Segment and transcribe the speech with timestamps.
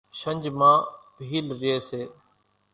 [0.19, 0.77] شنجھ مان
[1.17, 2.01] ڀيل ريئيَ سي۔